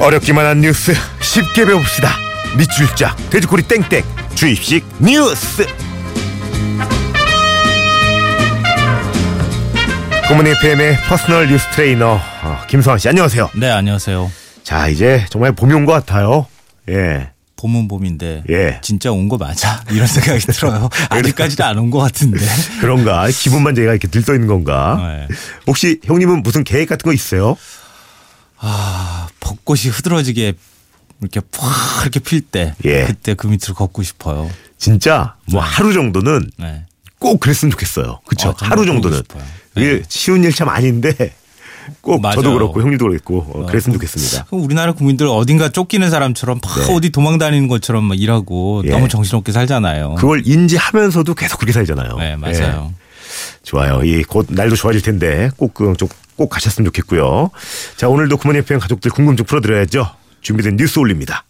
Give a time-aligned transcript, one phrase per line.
[0.00, 2.10] 어렵기만 한 뉴스 쉽게 배웁시다.
[2.56, 4.02] 밑줄 쫙 돼지꼬리 땡땡
[4.34, 5.66] 주입식 뉴스.
[10.28, 13.50] 굿모닝 FM의 personal 뉴스 트레이너 어, 김성환 씨 안녕하세요.
[13.56, 14.30] 네, 안녕하세요.
[14.62, 16.46] 자 이제 정말 봄이 온 것 같아요.
[16.88, 17.30] 예.
[17.56, 18.78] 봄은 봄인데 예.
[18.82, 19.82] 진짜 온 거 맞아?
[19.90, 20.88] 이런 생각이 들어요.
[21.10, 22.38] 아직까지는 안온 것 같은데.
[22.80, 24.96] 그런가 기분만 제가 이렇게 들떠 있는 건가?
[25.28, 25.28] 네.
[25.66, 27.56] 혹시 형님은 무슨 계획 같은 거 있어요?
[28.62, 29.19] 아,
[29.50, 30.52] 벚꽃이 흐드러지게
[31.20, 33.04] 이렇게 팍 이렇게 필 때 예.
[33.06, 34.48] 그때 그 밑으로 걷고 싶어요.
[34.78, 36.84] 진짜 뭐 하루 정도는 네.
[37.18, 38.20] 꼭 그랬으면 좋겠어요.
[38.26, 38.50] 그렇죠?
[38.50, 39.20] 어, 정말 하루 정도는.
[39.76, 41.14] 이게 쉬운 일 참 아닌데
[42.00, 42.36] 꼭 맞아요.
[42.36, 44.44] 저도 그렇고 형님도 그렇고 어, 그랬으면 그- 좋겠습니다.
[44.46, 46.94] 그럼 우리나라 국민들 어딘가 쫓기는 사람처럼 막 네.
[46.94, 48.90] 어디 도망 다니는 것처럼 막 일하고 예.
[48.90, 50.14] 너무 정신없게 살잖아요.
[50.14, 52.16] 그걸 인지하면서도 계속 그렇게 살잖아요.
[52.16, 52.92] 네, 맞아요.
[52.94, 52.99] 예.
[53.62, 54.02] 좋아요.
[54.04, 57.50] 이곧 날도 좋아질 텐데 꼭, 그, 좀- 꼭 가셨으면 좋겠고요.
[57.96, 60.06] 자, 오늘도 구몬 FM 가족들 궁금증 풀어드려야죠.
[60.40, 61.44] 준비된 뉴스 올립니다.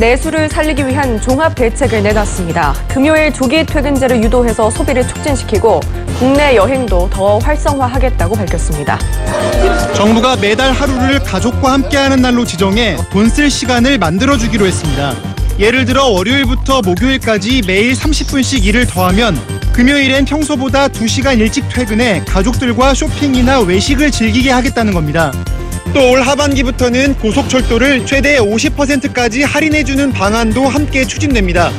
[0.00, 2.72] 내수를 살리기 위한 종합 대책을 내놨습니다.
[2.88, 5.80] 금요일 조기 퇴근제를 유도해서 소비를 촉진시키고
[6.18, 8.98] 국내 여행도 더 활성화하겠다고 밝혔습니다.
[9.94, 15.14] 정부가 매달 하루를 가족과 함께하는 날로 지정해 돈 쓸 시간을 만들어주기로 했습니다.
[15.58, 19.38] 예를 들어 월요일부터 목요일까지 매일 30분씩 일을 더하면
[19.72, 25.30] 금요일엔 평소보다 2시간 일찍 퇴근해 가족들과 쇼핑이나 외식을 즐기게 하겠다는 겁니다.
[25.94, 31.70] 또 올 하반기부터는 고속철도를 최대 50%까지 할인해주는 방안도 함께 추진됩니다.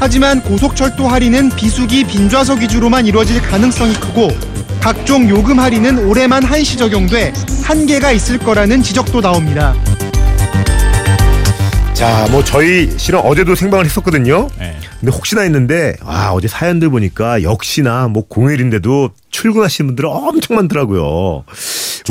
[0.00, 4.30] 하지만 고속철도 할인은 비수기 빈좌석 위주로만 이루어질 가능성이 크고
[4.80, 7.32] 각종 요금 할인은 올해만 한시 적용돼
[7.64, 9.74] 한계가 있을 거라는 지적도 나옵니다.
[11.94, 14.48] 자, 뭐 저희 실은 어제도 생방을 했었거든요.
[14.56, 14.76] 네.
[15.00, 21.44] 근데 혹시나 했는데 아 어제 사연들 보니까 역시나 뭐 공휴일인데도 출근하시는 분들 엄청 많더라고요.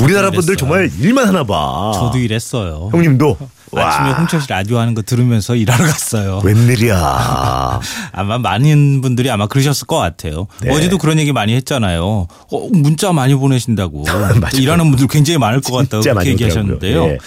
[0.02, 0.56] 우리나라 분들.
[0.56, 1.92] 정말 일만 하나 봐.
[1.94, 2.90] 저도 일했어요.
[2.92, 3.36] 형님도
[3.76, 6.40] 아침에 와, 홍철 씨 라디오 하는 거 들으면서 일하러 갔어요.
[6.44, 7.80] 웬일이야.
[8.12, 10.46] 아마 많은 분들이 아마 그러셨을 것 같아요.
[10.62, 10.70] 네.
[10.70, 12.02] 어제도 그런 얘기 많이 했잖아요.
[12.04, 14.04] 어, 문자 많이 보내신다고.
[14.54, 17.04] 일하는 분들 굉장히 많을 것 같다고 그렇게 얘기하셨는데요.
[17.04, 17.18] 예.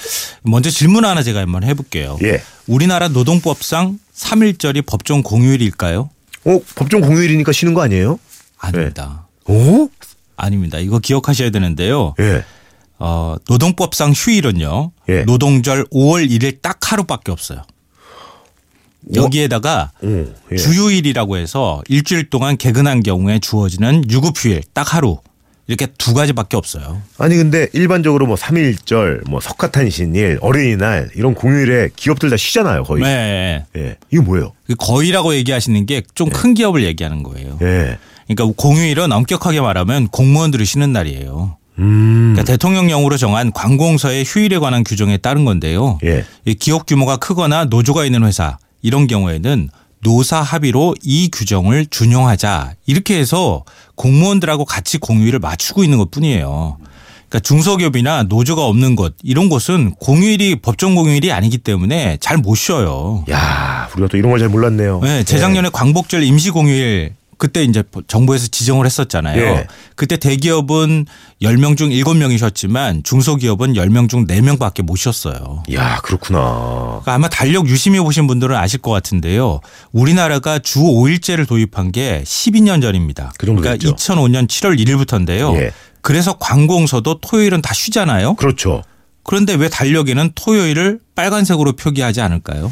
[0.41, 2.17] 먼저 질문 하나 제가 한번 해볼게요.
[2.23, 2.41] 예.
[2.67, 6.09] 우리나라 노동법상 3일절이 법정 공휴일일까요?
[6.45, 8.17] 어 법정 공휴일이니까 쉬는 거 아니에요?
[8.59, 9.27] 아닙니다.
[9.45, 9.87] 어?
[10.37, 10.79] 아닙니다.
[10.79, 12.15] 이거 기억하셔야 되는데요.
[12.19, 12.43] 예.
[13.03, 14.91] 어, 노동법상 휴일은요.
[15.09, 15.23] 예.
[15.23, 17.63] 노동절 5월 1일 딱 하루밖에 없어요.
[19.15, 20.55] 여기에다가 어, 예.
[20.55, 25.17] 주휴일이라고 해서 일주일 동안 개근한 경우에 주어지는 유급휴일 딱 하루
[25.65, 27.01] 이렇게 두 가지밖에 없어요.
[27.17, 33.01] 아니 근데 일반적으로 뭐 삼일절, 뭐 석가탄신일, 어린이날 이런 공휴일에 기업들 다 쉬잖아요, 거의.
[33.03, 33.65] 네.
[33.77, 33.95] 예.
[34.11, 34.51] 이거 뭐예요?
[34.67, 37.57] 그 거의라고 얘기하시는 게 좀 큰 기업을 얘기하는 거예요.
[37.63, 37.97] 예.
[38.27, 41.57] 그러니까 공휴일은 엄격하게 말하면 공무원들이 쉬는 날이에요.
[41.79, 42.33] 음.
[42.33, 45.99] 그러니까 대통령령으로 정한 관공서의 휴일에 관한 규정에 따른 건데요.
[46.03, 46.25] 예.
[46.45, 49.69] 이 기업 규모가 크거나 노조가 있는 회사 이런 경우에는
[50.03, 53.63] 노사 합의로 이 규정을 준용하자 이렇게 해서
[53.95, 56.77] 공무원들하고 같이 공휴일을 맞추고 있는 것 뿐이에요.
[57.29, 63.23] 그러니까 중소기업이나 노조가 없는 곳 이런 곳은 공휴일이 법정 공휴일이 아니기 때문에 잘 못 쉬어요.
[63.29, 64.99] 야, 우리가 또 이런 걸 잘 몰랐네요.
[65.03, 69.41] 네, 재작년에 광복절 임시 공휴일 그때 이제 정부에서 지정을 했었잖아요.
[69.41, 69.67] 예.
[69.95, 71.07] 그때 대기업은
[71.41, 75.63] 10명 중 7명이 쉬었지만 중소기업은 10명 중 4명밖에 못 쉬었어요.
[75.71, 75.75] 예.
[75.75, 76.37] 야, 그렇구나.
[77.01, 79.59] 그러니까 아마 달력 유심히 보신 분들은 아실 것 같은데요.
[79.91, 83.33] 우리나라가 주 5일제를 도입한 게 12년 전입니다.
[83.39, 83.95] 그 정도 그러니까 됐죠.
[83.95, 85.55] 2005년 7월 1일부터인데요.
[85.55, 85.71] 예.
[86.01, 88.35] 그래서 관공서도 토요일은 다 쉬잖아요.
[88.35, 88.83] 그렇죠.
[89.23, 92.71] 그런데 왜 달력에는 토요일을 빨간색으로 표기하지 않을까요?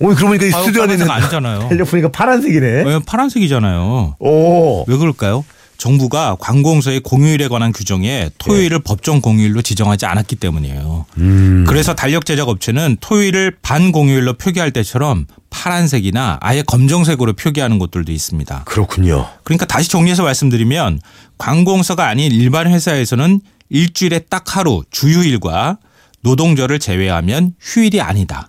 [0.00, 1.68] 오늘 그러고 보니까 이 스튜디오 안에는 빨간색 아니잖아요.
[1.70, 2.66] 달력 보니까 파란색이네.
[2.84, 4.16] 왜 파란색이잖아요.
[4.18, 4.84] 오.
[4.86, 5.44] 왜 그럴까요?
[5.76, 11.04] 정부가 관공서의 공휴일에 관한 규정에 토요일을 법정 공휴일로 지정하지 않았기 때문이에요.
[11.18, 11.64] 음.
[11.68, 18.62] 그래서 달력 제작 업체는 토요일을 반공휴일로 표기할 때처럼 파란색이나 아예 검정색으로 표기하는 곳들도 있습니다.
[18.64, 19.26] 그렇군요.
[19.42, 21.00] 그러니까 다시 정리해서 말씀드리면
[21.38, 25.78] 관공서가 아닌 일반 회사에서는 일주일에 딱 하루 주휴일과
[26.22, 28.48] 노동절을 제외하면 휴일이 아니다.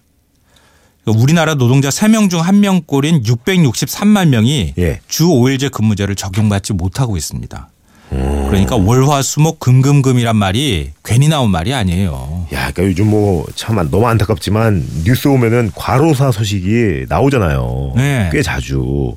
[1.06, 5.00] 그러니까 우리나라 노동자 3명 중 1명 꼴인 663만 명이 예.
[5.08, 7.70] 주 5일제 근무제를 적용받지 못하고 있습니다.
[8.10, 12.46] 그러니까 월화수목 금금금이란 말이 괜히 나온 말이 아니에요.
[12.54, 17.94] 야, 그러니까 요즘 뭐 참 너무 안타깝지만 뉴스 오면은 과로사 소식이 나오잖아요.
[17.98, 18.30] 네.
[18.32, 19.16] 꽤 자주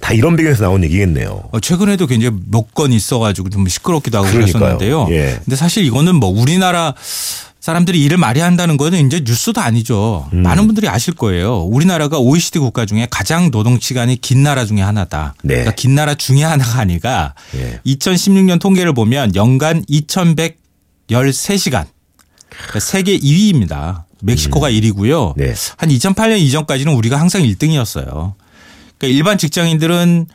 [0.00, 1.44] 다 이런 배경에서 나온 얘기겠네요.
[1.52, 4.78] 어, 최근에도 굉장히 몇 건 있어가지고 좀 시끄럽기도 하고 그러니까요.
[4.78, 5.08] 그랬었는데요.
[5.10, 5.38] 예.
[5.44, 6.94] 근데 사실 이거는 뭐 우리나라
[7.60, 10.28] 사람들이 일을 많이 한다는 거는 이제 뉴스도 아니죠.
[10.32, 10.42] 음.
[10.42, 11.58] 많은 분들이 아실 거예요.
[11.58, 15.34] 우리나라가 OECD 국가 중에 가장 노동 시간이 긴 나라 중에 하나다.
[15.42, 15.56] 네.
[15.56, 17.80] 그러니까 긴 나라 중에 하나가 아니가 예.
[17.86, 21.84] 2016년 통계를 보면 연간 2,113시간.
[22.48, 24.04] 그러니까 세계 2위입니다.
[24.22, 25.34] 멕시코가 1위고요.
[25.36, 25.52] 네.
[25.76, 28.32] 한 2008년 이전까지는 우리가 항상 1등이었어요.
[28.98, 30.26] 그러니까 일반 직장인들은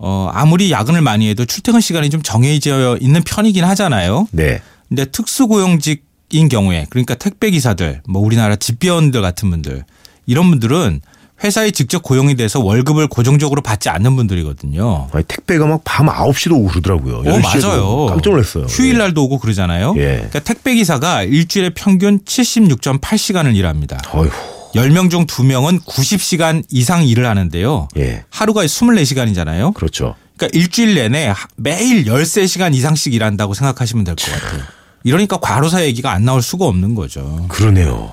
[0.00, 4.28] 어 아무리 야근을 많이 해도 출퇴근 시간이 좀 정해져 있는 편이긴 하잖아요.
[4.30, 4.62] 네.
[4.88, 9.84] 근데 특수고용직 인 경우에 그러니까 택배 기사들, 뭐 우리나라 집배원들 같은 분들
[10.26, 11.00] 이런 분들은
[11.44, 15.08] 회사에 직접 고용이 돼서 월급을 고정적으로 받지 않는 분들이거든요.
[15.12, 17.18] 아니, 택배가 막 밤 9시도 오고 그러더라고요.
[17.18, 17.66] 어, 10시에도.
[17.68, 18.06] 맞아요.
[18.06, 18.64] 깜짝 놀랐어요.
[18.64, 19.94] 휴일 날도 오고 그러잖아요.
[19.98, 20.14] 예.
[20.16, 23.98] 그러니까 택배 기사가 일주일에 평균 76.8시간을 일합니다.
[24.14, 24.18] 예.
[24.18, 24.30] 어휴.
[24.74, 27.88] 10명 중 2명은 90시간 이상 일을 하는데요.
[27.96, 28.24] 예.
[28.30, 29.72] 하루가 24시간이잖아요.
[29.74, 30.14] 그렇죠.
[30.36, 34.62] 그러니까 일주일 내내 하- 매일 13시간 이상씩 일한다고 생각하시면 될 것 같아요.
[35.08, 37.46] 이러니까 과로사 얘기가 안 나올 수가 없는 거죠.
[37.48, 38.12] 그러네요.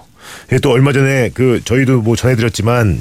[0.53, 2.99] 예, 또 얼마 전에 그 저희도 뭐 전해드렸지만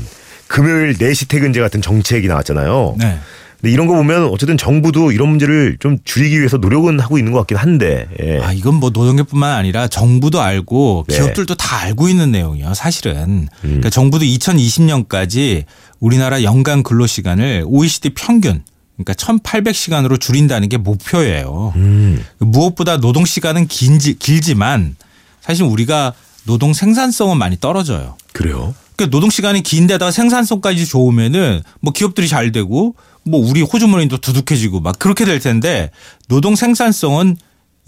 [0.48, 2.96] 금요일 4시 퇴근제 같은 정책이 나왔잖아요.
[2.98, 3.18] 네.
[3.60, 7.38] 근데 이런 거 보면 어쨌든 정부도 이런 문제를 좀 줄이기 위해서 노력은 하고 있는 것
[7.38, 8.08] 같긴 한데.
[8.20, 8.40] 예.
[8.40, 11.16] 아, 이건 뭐 노동계뿐만 아니라 정부도 알고 네.
[11.16, 13.48] 기업들도 다 알고 있는 내용이에요, 사실은.
[13.62, 15.64] 그러니까 정부도 2020년까지
[16.00, 18.62] 우리나라 연간 근로 시간을 OECD 평균
[18.96, 21.72] 그러니까 1,800시간으로 줄인다는 게 목표예요.
[21.76, 22.24] 음.
[22.38, 24.96] 무엇보다 노동 시간은 긴지, 길지만
[25.40, 26.14] 사실 우리가
[26.44, 28.16] 노동 생산성은 많이 떨어져요.
[28.32, 28.74] 그래요?
[28.96, 32.94] 그러니까 노동 시간이 긴데다가 생산성까지 좋으면은 뭐 기업들이 잘 되고
[33.24, 35.90] 뭐 우리 호주머니도 두둑해지고 막 그렇게 될 텐데
[36.28, 37.36] 노동 생산성은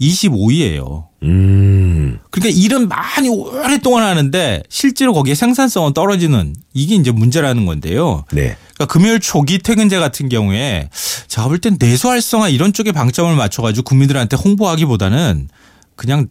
[0.01, 1.06] 25위예요.
[1.23, 2.19] 음.
[2.29, 8.23] 그러니까 일은 많이 오랫동안 하는데 실제로 거기에 생산성은 떨어지는 이게 이제 문제라는 건데요.
[8.31, 8.55] 네.
[8.75, 10.89] 그러니까 금요일 초기 퇴근제 같은 경우에
[11.27, 15.49] 제가 볼 땐 내수 활성화 이런 쪽에 방점을 맞춰가지고 국민들한테 홍보하기보다는
[15.95, 16.27] 그냥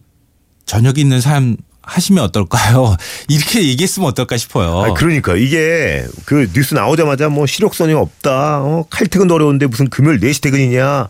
[0.65, 2.95] 저녁에 있는 삶 하시면 어떨까요?
[3.27, 4.79] 이렇게 얘기했으면 어떨까 싶어요.
[4.79, 8.61] 아, 그러니까 이게 그 뉴스 나오자마자 뭐 시력선이 없다.
[8.61, 11.07] 어, 칼퇴근도 어려운데 무슨 금요일 4시 퇴근이냐.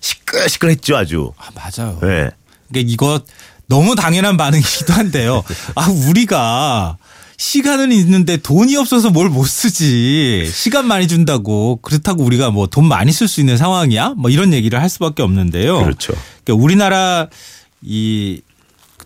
[0.00, 1.32] 시끌시끌했죠 아주.
[1.38, 1.98] 아, 맞아요.
[2.02, 2.30] 네.
[2.68, 3.20] 그러니까 이거
[3.68, 5.42] 너무 당연한 반응이기도 한데요.
[5.74, 6.96] 아, 우리가
[7.38, 10.48] 시간은 있는데 돈이 없어서 뭘 못 쓰지.
[10.52, 11.78] 시간 많이 준다고.
[11.82, 14.14] 그렇다고 우리가 뭐 돈 많이 쓸 수 있는 상황이야?
[14.16, 15.78] 뭐 이런 얘기를 할 수밖에 없는데요.
[15.82, 16.14] 그렇죠.
[16.44, 17.26] 그러니까 우리나라
[17.82, 18.40] 이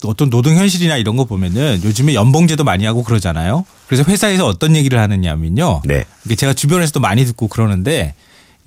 [0.05, 3.67] 어떤 노동 현실이나 이런 거 보면은 요즘에 연봉제도 많이 하고 그러잖아요.
[3.87, 5.83] 그래서 회사에서 어떤 얘기를 하느냐면요.
[5.85, 6.05] 네.
[6.37, 8.15] 제가 주변에서도 많이 듣고 그러는데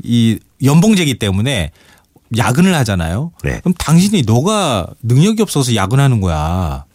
[0.04, 1.72] 이 연봉제기 때문에
[2.38, 3.32] 야근을 하잖아요.
[3.44, 3.60] 네.
[3.62, 6.86] 그럼 당신이 너가 능력이 없어서 야근하는 거야.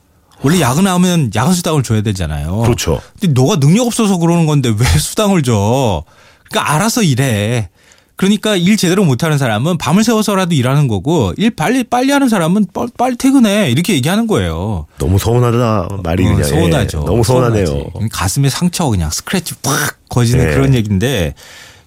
[0.43, 2.59] 원래 야근하면 야근 수당을 줘야 되잖아요.
[2.59, 3.01] 그렇죠.
[3.21, 6.05] 근데 너가 능력 없어서 그러는 건데 왜 수당을 줘?
[6.49, 7.69] 그러니까 알아서 일해.
[8.17, 12.89] 그러니까 일 제대로 못하는 사람은 밤을 새워서라도 일하는 거고 일 빨리 빨리 하는 사람은 빨리,
[12.99, 14.87] 빨리 퇴근해 이렇게 얘기하는 거예요.
[14.99, 16.41] 너무 서운하다 말이 어, 그냥.
[16.41, 17.05] 예, 서운하죠.
[17.05, 17.67] 너무 서운하네요.
[17.67, 18.09] 서운하지.
[18.11, 20.55] 가슴에 상처 그냥 스크래치 팍 거지는 네.
[20.55, 21.41] 그런 얘기인데 그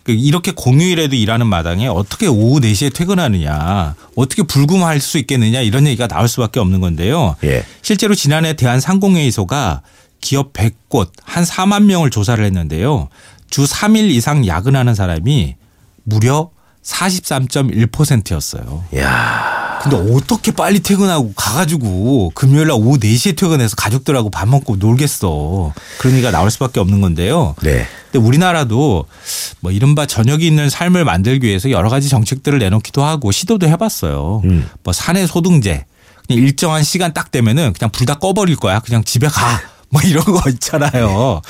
[0.07, 6.27] 이렇게 공휴일에도 일하는 마당에 어떻게 오후 4시에 퇴근하느냐 어떻게 불금할 수 있겠느냐 이런 얘기가 나올
[6.27, 7.35] 수밖에 없는 건데요.
[7.43, 7.63] 예.
[7.81, 9.81] 실제로 지난해 대한상공회의소가
[10.19, 13.09] 기업 100곳 한 4만 명을 조사를 했는데요.
[13.49, 15.55] 주 3일 이상 야근하는 사람이
[16.03, 16.49] 무려
[16.83, 18.83] 43.1%였어요.
[18.97, 25.73] 야 근데 어떻게 빨리 퇴근하고 가가지고 금요일 날 오후 4시에 퇴근해서 가족들하고 밥 먹고 놀겠어.
[25.99, 27.55] 그런 얘기가 나올 수밖에 없는 건데요.
[27.61, 27.87] 네.
[28.11, 29.05] 근데 우리나라도
[29.61, 34.41] 뭐 이른바 저녁이 있는 삶을 만들기 위해서 여러 가지 정책들을 내놓기도 하고 시도도 해봤어요.
[34.45, 34.69] 음.
[34.83, 35.85] 뭐 사내 소등제.
[36.27, 38.79] 그냥 일정한 시간 딱 되면은 그냥 불 다 꺼버릴 거야.
[38.79, 39.61] 그냥 집에 가.
[39.89, 41.41] 뭐 이런 거 있잖아요.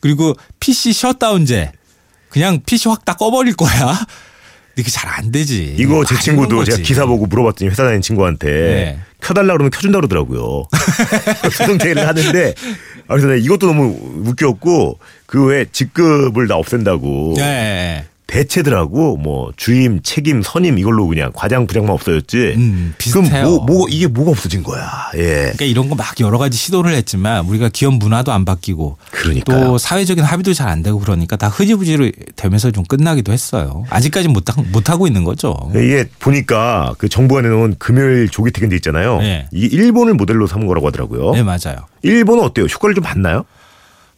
[0.00, 1.72] 그리고 PC 셧다운제.
[2.30, 3.98] 그냥 PC 확 다 꺼버릴 거야.
[4.82, 5.74] 그게 잘 안 되지.
[5.78, 6.78] 이거 제안 친구도 제가.
[6.78, 8.98] 기사 보고 물어봤더니 회사 다니는 친구한테 네.
[9.20, 10.64] 켜달라 그러면 켜준다 그러더라고요.
[11.52, 12.54] 수동체를 하는데
[13.08, 18.04] 아, 그래서 이것도 너무 웃겼고 그 외에 직급을 다 없앤다고 네.
[18.30, 22.36] 대체들하고 뭐 주임, 책임, 선임 이걸로 그냥 과장, 부장만 없어졌지.
[22.56, 23.44] 음, 그럼 비슷해요.
[23.44, 24.88] 뭐, 뭐 이게 뭐가 없어진 거야.
[25.16, 25.20] 예.
[25.52, 29.64] 그러니까 이런 거 막 여러 가지 시도를 했지만 우리가 기업 문화도 안 바뀌고 그러니까요.
[29.64, 33.84] 또 사회적인 합의도 잘 안 되고 그러니까 다 흐지부지 되면서 좀 끝나기도 했어요.
[33.90, 35.56] 아직까지 못, 하- 못 하고 있는 거죠.
[35.74, 39.18] 이게 보니까 그 정부가 내놓은 금요일 조기 퇴근제 있잖아요.
[39.18, 39.48] 네.
[39.52, 41.32] 이게 일본을 모델로 삼은 거라고 하더라고요.
[41.32, 41.86] 네, 맞아요.
[42.02, 42.66] 일본은 어때요?
[42.66, 43.44] 효과를 좀 봤나요?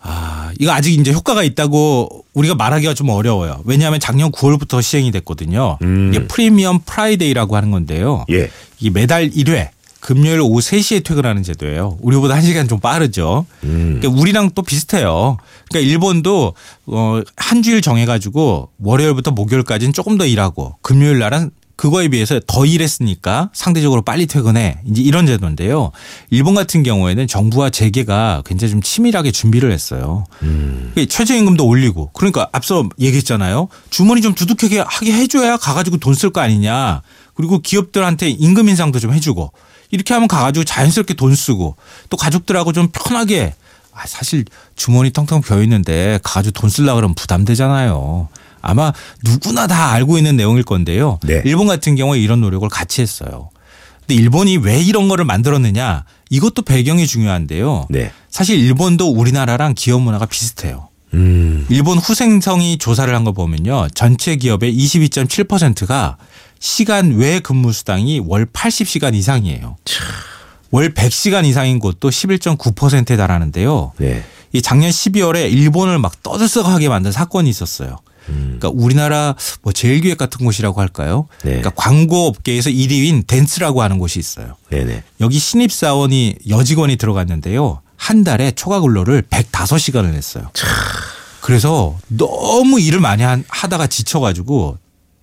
[0.03, 3.63] 아, 이거 아직 이제 효과가 있다고 우리가 말하기가 좀 어려워요.
[3.65, 5.79] 왜냐하면 작년 9월부터 시행이 됐거든요.
[5.83, 6.13] 음.
[6.13, 8.25] 이게 Premium Friday라고 하는 건데요.
[8.31, 8.51] 예.
[8.81, 9.69] 이 매달 1회
[10.01, 11.97] 금요일 오후 3시에 퇴근하는 제도예요.
[12.01, 13.47] 우리보다 1시간 좀 빠르죠.
[13.63, 13.99] 음.
[14.01, 15.37] 그러니까 우리랑 또 비슷해요.
[15.71, 16.55] 그러니까 일본도
[16.87, 23.51] 어, 한 주일 정해가지고 월요일부터 목요일까지는 조금 더 일하고 금요일 날은 그거에 비해서 더 일했으니까
[23.53, 24.79] 상대적으로 빨리 퇴근해.
[24.87, 25.91] 이제 이런 제도인데요.
[26.31, 30.25] 일본 같은 경우에는 정부와 재계가 굉장히 좀 치밀하게 준비를 했어요.
[30.43, 30.93] 음.
[31.09, 33.69] 최저임금도 올리고 그러니까 앞서 얘기했잖아요.
[33.91, 37.03] 주머니 좀 두둑하게 하게 해줘야 가가지고 돈 쓸 거 아니냐.
[37.35, 39.53] 그리고 기업들한테 임금 인상도 좀 해주고
[39.91, 41.77] 이렇게 하면 가가지고 자연스럽게 돈 쓰고
[42.11, 43.55] 또 가족들하고 좀 편하게
[43.95, 44.45] 아, 사실
[44.77, 48.29] 주머니 텅텅 비어 있는데 가가지고 돈 쓸라 그러면 부담되잖아요.
[48.63, 48.93] 아마
[49.25, 51.19] 누구나 다 알고 있는 내용일 건데요.
[51.25, 51.43] 네.
[51.45, 53.51] 일본 같은 경우에 이런 노력을 같이 했어요.
[54.01, 57.87] 근데 일본이 왜 이런 거를 만들었느냐 이것도 배경이 중요한데요.
[57.91, 58.11] 네.
[58.31, 60.89] 사실 일본도 우리나라랑 기업 문화가 비슷해요.
[61.15, 61.67] 음.
[61.69, 63.89] 일본 후생성이 조사를 한 거 보면요.
[63.95, 66.17] 전체 기업의 22.7%가
[66.59, 69.77] 시간 외 근무 수당이 월 80시간 이상이에요.
[69.85, 70.07] 참.
[70.71, 73.93] 월 100시간 이상인 곳도 11.9%에 달하는데요.
[73.99, 74.25] 네.
[74.55, 77.99] 이 작년 12월에 일본을 막 떠들썩하게 만든 사건이 있었어요.
[78.29, 78.59] 음.
[78.59, 81.27] 그러니까 우리나라 뭐 제일 기획 같은 곳이라고 할까요?
[81.43, 81.61] 네.
[81.61, 84.57] 그러니까 광고 업계에서 1위인 덴츠라고 하는 곳이 있어요.
[84.71, 85.03] 네네.
[85.21, 87.81] 여기 신입 사원이 여직원이 들어갔는데요.
[87.97, 90.51] 한 달에 초과 근로를 105시간을 냈어요.
[90.55, 90.67] 차.
[91.41, 94.79] 그래서 너무 일을 많이 하다가 지쳐가지고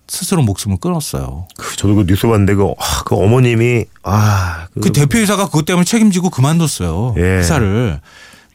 [0.10, 1.48] 스스로 목숨을 끊었어요.
[1.56, 6.30] 그 저도 그 뉴스 봤는데 그, 아, 그 어머님이 아그 그 대표이사가 그것 때문에 책임지고
[6.30, 7.16] 그만뒀어요.
[7.18, 7.22] 예.
[7.22, 8.00] 회사를.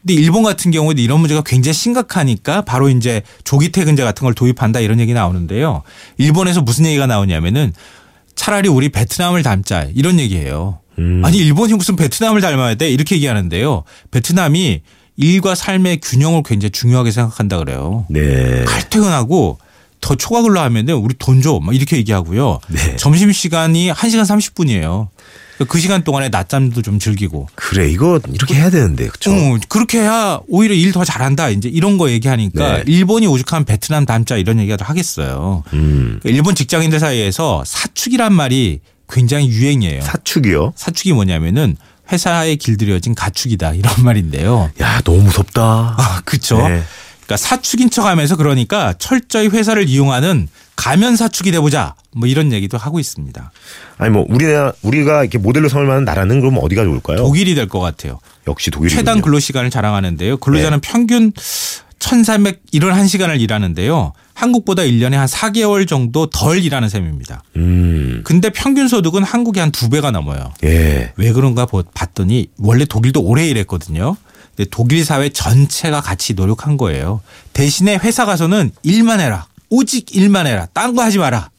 [0.05, 4.79] 근데 일본 같은 경우에도 이런 문제가 굉장히 심각하니까 바로 이제 조기 퇴근제 같은 걸 도입한다
[4.79, 5.81] 이런 얘기 나오는데요.
[6.17, 7.73] 일본에서 무슨 얘기가 나오냐면은
[8.35, 10.79] 차라리 우리 베트남을 닮자 이런 얘기예요.
[10.99, 11.23] 음.
[11.25, 13.83] 아니 일본이 무슨 베트남을 닮아야 돼 이렇게 얘기하는데요.
[14.11, 14.81] 베트남이
[15.17, 18.05] 일과 삶의 균형을 굉장히 중요하게 생각한다 그래요.
[18.09, 18.63] 네.
[18.65, 19.57] 칼퇴근하고
[20.01, 21.59] 더 초과 근로 하면은 우리 돈 줘.
[21.63, 22.59] 막 이렇게 얘기하고요.
[22.67, 22.95] 네.
[22.97, 25.07] 점심 시간이 1시간 30분이에요.
[25.67, 27.47] 그 시간 동안에 낮잠도 좀 즐기고.
[27.55, 29.31] 그래 이거 이렇게 해야 되는데 그렇죠.
[29.31, 31.49] 응, 그렇게 해야 오히려 일 더 잘한다.
[31.49, 32.83] 이제 이런 거 얘기하니까 네.
[32.87, 35.63] 일본이 오죽하면 베트남 닮자 이런 얘기가 하겠어요.
[35.73, 36.19] 음.
[36.21, 40.01] 그러니까 일본 직장인들 사이에서 사축이란 말이 굉장히 유행이에요.
[40.01, 40.73] 사축이요?
[40.75, 41.75] 사축이 뭐냐면은
[42.11, 44.71] 회사에 길들여진 가축이다 이런 말인데요.
[44.81, 45.95] 야 너무 무섭다.
[45.97, 46.57] 아 그렇죠.
[46.57, 46.83] 네.
[47.25, 53.51] 그러니까 사축인 척하면서 그러니까 철저히 회사를 이용하는 가면 사축이 돼보자 뭐 이런 얘기도 하고 있습니다.
[53.97, 57.17] 아니 뭐 우리나 우리가 이렇게 모델로 삼을 만한 나라는 그럼 어디가 좋을까요?
[57.17, 58.19] 독일이 될 것 같아요.
[58.47, 60.37] 역시 독일 최단 근로 시간을 자랑하는데요.
[60.37, 60.89] 근로자는 네.
[60.91, 61.31] 평균
[61.99, 64.13] 1,371시간을 일하는데요.
[64.33, 67.41] 한국보다 1년에 한 4개월 정도 덜 일하는 셈입니다.
[67.55, 68.21] 음.
[68.25, 70.51] 근데 평균 소득은 한국이 한두 배가 넘어요.
[70.63, 71.13] 예.
[71.15, 74.17] 왜 그런가 봤더니 원래 독일도 오래 일했거든요.
[74.71, 77.21] 독일 사회 전체가 같이 노력한 거예요.
[77.53, 79.47] 대신에 회사 가서는 일만 해라.
[79.69, 80.67] 오직 일만 해라.
[80.73, 81.49] 딴 거 하지 마라.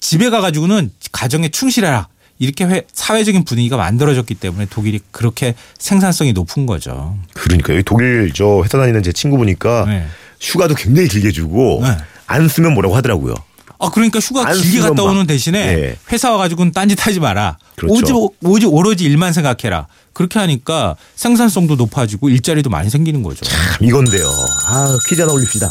[0.00, 2.08] 집에 가가지고는 가정에 충실해라.
[2.38, 7.16] 이렇게 회, 사회적인 분위기가 만들어졌기 때문에 독일이 그렇게 생산성이 높은 거죠.
[7.32, 10.06] 그러니까 요 독일 저 회사 다니는 제 친구 보니까 네.
[10.40, 11.96] 휴가도 굉장히 길게 주고 네.
[12.26, 13.34] 안 쓰면 뭐라고 하더라고요.
[13.78, 15.96] 아 그러니까 휴가 길게 갔다 오는 대신에 네.
[16.12, 17.58] 회사 와가지고는 딴짓 하지 마라.
[17.76, 17.94] 그렇죠.
[17.94, 19.86] 오직 오직 오로지 일만 생각해라.
[20.12, 23.44] 그렇게 하니까 생산성도 높아지고 일자리도 많이 생기는 거죠.
[23.44, 24.28] 참 이건데요.
[24.66, 25.68] 아 퀴즈 하나 올립시다.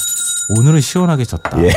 [0.50, 1.52] 오늘은 시원하게 졌다.
[1.64, 1.72] 예.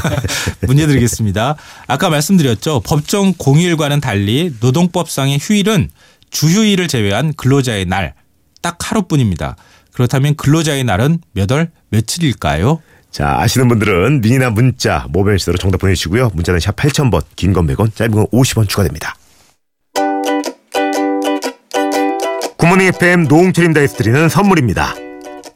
[0.66, 1.56] 문제 드리겠습니다.
[1.86, 2.80] 아까 말씀드렸죠.
[2.84, 5.90] 법정 공휴일과는 달리 노동법상의 휴일은
[6.30, 8.14] 주휴일을 제외한 근로자의 날
[8.62, 9.56] 딱 하루뿐입니다.
[9.94, 12.82] 그렇다면 근로자의 날은 몇 월 며칠일까요?
[13.10, 16.30] 자, 아시는 분들은 미니나 문자, 모바일 시대로 정답 보내주시고요.
[16.34, 19.16] 문자는 샵 8000번, 긴 건 100원, 짧은 건 50원 추가됩니다.
[22.58, 24.94] 굿모닝 FM 노홍철입니다에서 드리는 선물입니다.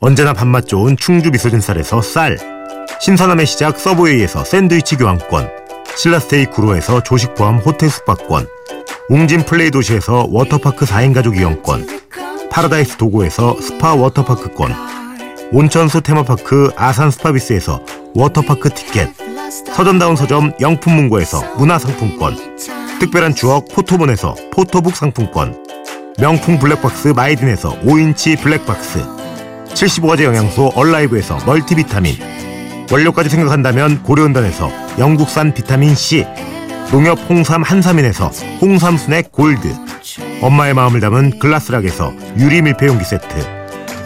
[0.00, 2.36] 언제나 밥맛 좋은 충주 미소진 쌀에서 쌀,
[3.00, 5.48] 신선함의 시작 서브웨이에서 샌드위치 교환권,
[5.96, 8.46] 신라스테이 구로에서 조식 포함 호텔 숙박권,
[9.08, 11.86] 웅진 플레이 도시에서 워터파크 4인 가족 이용권,
[12.50, 14.74] 파라다이스 도고에서 스파 워터파크권,
[15.52, 17.80] 온천수 테마파크 아산 스파비스에서
[18.14, 19.10] 워터파크 티켓,
[19.74, 22.36] 서점다운 서점 영풍문고에서 문화상품권,
[23.00, 25.64] 특별한 추억 포토몬에서 포토북 상품권,
[26.18, 29.23] 명품 블랙박스 마이딘에서 5인치 블랙박스
[29.74, 32.16] 75가지 영양소 얼라이브에서 멀티비타민.
[32.90, 36.26] 원료까지 생각한다면 고려은단에서 영국산 비타민C
[36.90, 38.28] 농협 홍삼 한삼인에서
[38.60, 39.68] 홍삼 스낵 골드
[40.42, 43.26] 엄마의 마음을 담은 글라스락에서 유리 밀폐용기 세트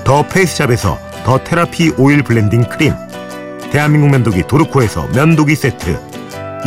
[0.05, 2.95] 더 페이스샵에서 더 테라피 오일 블렌딩 크림
[3.73, 5.99] 대한민국 면도기 도르코에서 면도기 세트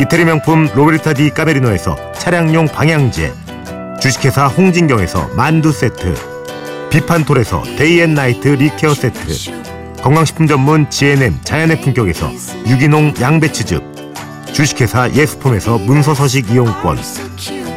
[0.00, 3.32] 이태리 명품 로베르타 디 까메리노에서 차량용 방향제
[4.00, 6.31] 주식회사 홍진경에서 만두 세트
[6.92, 9.18] 비판톨에서 데이앤나이트 립케어 세트.
[10.02, 12.30] 건강식품 전문 GNM 자연의 품격에서
[12.66, 13.82] 유기농 양배추즙.
[14.52, 16.98] 주식회사 예스폼에서 문서서식 이용권.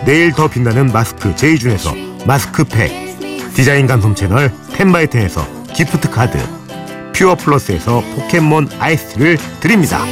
[0.05, 1.95] 내일 더 빛나는 마스크 제이준에서
[2.25, 3.53] 마스크팩.
[3.53, 6.37] 디자인 감성 채널 텐바이텐에서 기프트 카드.
[7.13, 10.03] 퓨어 플러스에서 포켓몬 아이스를 드립니다.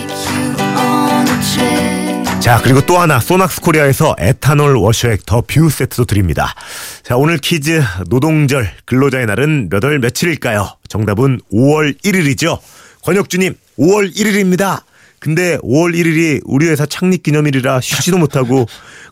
[2.43, 6.53] 자, 그리고 또 하나 소낙스 코리아에서 에탄올 워셔액 더 뷰 세트도 드립니다.
[7.01, 10.75] 자, 오늘 퀴즈 노동절 근로자의 날은 몇 월 며칠일까요?
[10.89, 12.59] 정답은 5월 1일이죠.
[13.03, 14.81] 권혁주님, 5월 1일입니다.
[15.19, 18.65] 근데 5월 1일이 우리 회사 창립 기념일이라 쉬지도 못하고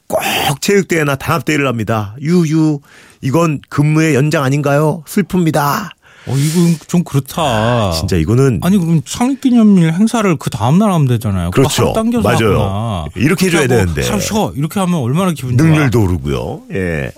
[0.07, 2.15] 꼭 체육대회나 단합대회를 합니다.
[2.19, 2.79] 유유,
[3.21, 5.03] 이건 근무의 연장 아닌가요?
[5.07, 5.91] 슬픕니다.
[6.27, 7.91] 어, 이거 좀 그렇다.
[7.93, 11.49] 진짜 이거는 아니 그럼 창립기념일 행사를 그 다음 날 하면 되잖아요.
[11.51, 11.93] 그렇죠.
[11.93, 12.59] 당겨서 맞아요.
[12.61, 13.05] 하거나.
[13.15, 14.09] 이렇게 해줘야 그렇게 하고 되는데.
[14.09, 15.67] 하루 쉬어 이렇게 하면 얼마나 기분 좋아.
[15.67, 16.61] 능률도 오르고요.
[16.73, 17.11] 예.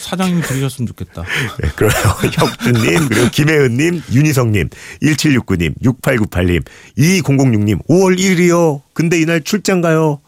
[0.00, 1.22] 사장님 들으셨으면 좋겠다.
[1.62, 1.92] 네, 그래요.
[2.32, 4.70] 혁준님, 그리고 김혜은님, 윤희성님,
[5.02, 6.64] 1769님, 6898님,
[6.98, 8.80] 2006님, 5월 1일이요.
[8.92, 10.20] 근데 이날 출장 가요.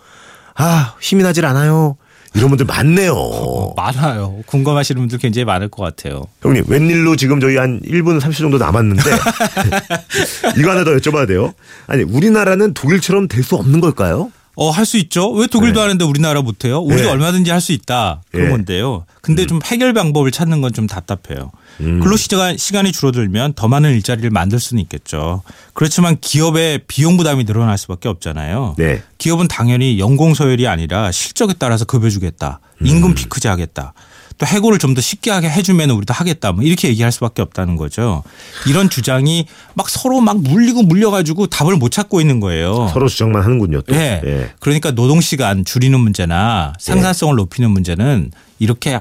[0.55, 1.97] 아, 힘이 나질 않아요.
[2.35, 3.75] 이런 분들 많네요.
[3.77, 4.37] 많아요.
[4.47, 6.27] 궁금하시는 분들 굉장히 많을 것 같아요.
[6.43, 9.03] 형님, 웬일로 지금 저희 한 1분 30초 정도 남았는데,
[10.57, 11.53] 이거 하나 더 여쭤봐야 돼요.
[11.87, 14.31] 아니, 우리나라는 독일처럼 될 수 없는 걸까요?
[14.63, 15.31] 어, 할 수 있죠.
[15.31, 15.81] 왜 독일도 네.
[15.81, 16.81] 하는데 우리나라 못해요?
[16.81, 17.09] 우리도 네.
[17.09, 18.21] 얼마든지 할 수 있다.
[18.31, 18.51] 그런 예.
[18.51, 19.07] 건데요.
[19.23, 21.51] 근데 좀 해결 방법을 찾는 건 좀 답답해요.
[21.81, 21.99] 음.
[22.01, 25.43] 근로 시간 시간이 줄어들면 더 많은 일자리를 만들 수는 있겠죠.
[25.73, 28.75] 그렇지만 기업의 비용 부담이 늘어날 수밖에 없잖아요.
[28.77, 29.03] 네.
[29.17, 32.61] 기업은 당연히 연공 서열이 아니라 실적에 따라서 급여 주겠다.
[32.83, 32.87] 음.
[32.87, 33.95] 임금 피크제 하겠다.
[34.41, 36.51] 또 해고를 좀 더 쉽게 하게 해주면 우리도 하겠다.
[36.51, 38.25] 뭐 이렇게 얘기할 수밖에 없다는 거죠.
[38.67, 42.91] 이런 주장이 막 서로 막 물리고 물려가지고 답을 못 찾고 있는 거예요.
[42.93, 43.95] 서로 주장만 하는군요, 또.
[43.95, 44.21] 예.
[44.25, 44.51] 예.
[44.59, 48.99] 그러니까 노동 시간 줄이는 문제나 생산성을 높이는 문제는 이렇게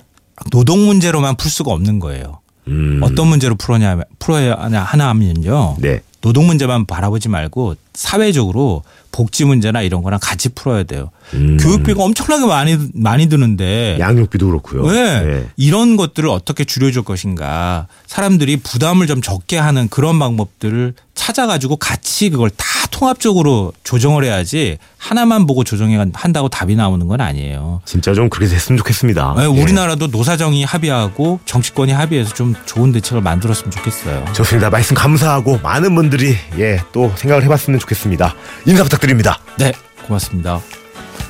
[0.52, 2.40] 노동 문제로만 풀 수가 없는 거예요.
[2.68, 3.00] 음.
[3.02, 5.78] 어떤 문제로 풀어냐, 풀어야 하나 하면요.
[5.80, 6.02] 네.
[6.22, 8.84] 노동 문제만 바라보지 말고 사회적으로
[9.20, 11.12] 복지 문제나 이런 거랑 같이 풀어야 돼요.
[11.34, 11.58] 음.
[11.58, 14.84] 교육비가 엄청나게 많이 많이 드는데 양육비도 그렇고요.
[14.84, 15.46] 왜 예.
[15.58, 20.94] 이런 것들을 어떻게 줄여줄 것인가 사람들이 부담을 좀 적게 하는 그런 방법들을
[21.30, 27.82] 찾아가지고 같이 그걸 다 통합적으로 조정을 해야지 하나만 보고 조정해 한다고 답이 나오는 건 아니에요.
[27.86, 29.36] 진짜 좀 그렇게 됐으면 좋겠습니다.
[29.38, 29.46] 네, 예.
[29.46, 34.26] 우리나라도 노사정이 합의하고 정치권이 합의해서 좀 좋은 대책을 만들었으면 좋겠어요.
[34.34, 34.70] 좋습니다.
[34.72, 38.34] 말씀 감사하고 많은 분들이 예, 또 생각을 해봤으면 좋겠습니다.
[38.66, 39.40] 인사 부탁드립니다.
[39.58, 39.72] 네,
[40.08, 40.60] 고맙습니다.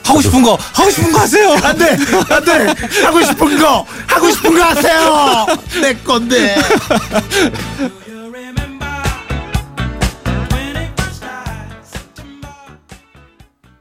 [0.06, 1.52] 하고 싶은 거 하고 싶은 거 하세요.
[1.62, 1.98] 안 돼!
[2.30, 2.74] 안 돼!
[3.04, 3.86] 하고 싶은 거!
[4.08, 5.46] 하고 싶은 거 하세요!
[5.82, 6.56] 내 건데!